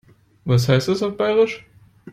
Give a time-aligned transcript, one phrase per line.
[0.45, 1.63] Was heißt das auf Bairisch?